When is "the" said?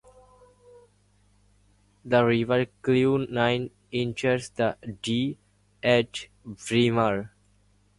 2.05-2.25, 4.49-4.75